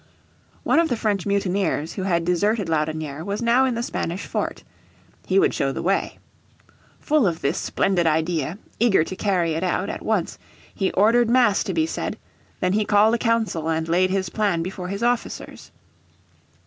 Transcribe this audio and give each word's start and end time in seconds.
One 0.63 0.79
of 0.79 0.89
the 0.89 0.97
French 0.97 1.27
mutineers 1.27 1.93
who 1.93 2.01
had 2.01 2.25
deserted 2.25 2.67
Laudonnière 2.69 3.23
was 3.23 3.39
now 3.39 3.65
in 3.65 3.75
the 3.75 3.83
Spanish 3.83 4.25
fort. 4.25 4.63
He 5.27 5.37
would 5.37 5.53
show 5.53 5.71
the 5.71 5.83
way. 5.83 6.17
Full 6.99 7.27
of 7.27 7.41
this 7.41 7.59
splendid 7.59 8.07
idea, 8.07 8.57
eager 8.79 9.03
to 9.03 9.15
carry 9.15 9.53
it 9.53 9.61
out 9.63 9.91
at 9.91 10.01
once, 10.01 10.39
he 10.73 10.89
ordered 10.93 11.29
Mass 11.29 11.63
to 11.65 11.73
be 11.75 11.85
said, 11.85 12.17
then 12.61 12.73
he 12.73 12.83
called 12.83 13.13
a 13.13 13.19
council 13.19 13.69
and 13.69 13.87
laid 13.87 14.09
his 14.09 14.29
plan 14.29 14.63
before 14.63 14.87
his 14.87 15.03
officers. 15.03 15.69